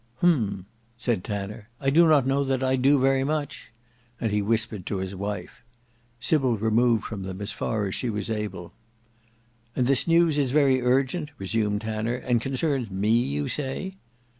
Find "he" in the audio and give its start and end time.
4.31-4.41